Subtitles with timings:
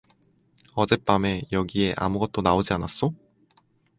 [0.73, 3.13] 어젯밤에 여기에 아무것도 나오지 않았소?